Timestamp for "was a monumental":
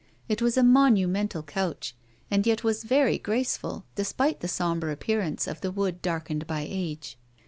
0.41-1.43